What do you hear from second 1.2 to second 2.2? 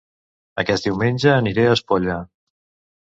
aniré a Espolla